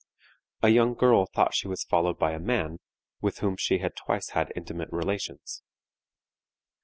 A 0.63 0.69
young 0.69 0.95
girl 0.95 1.27
thought 1.27 1.53
she 1.53 1.67
was 1.67 1.83
followed 1.83 2.17
by 2.17 2.31
a 2.31 2.39
man, 2.39 2.79
with 3.21 3.37
whom 3.37 3.55
she 3.55 3.77
had 3.77 3.95
twice 3.95 4.29
had 4.29 4.51
intimate 4.55 4.89
relations. 4.91 5.61